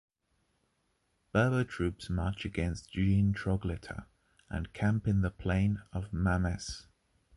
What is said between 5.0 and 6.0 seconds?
in the plain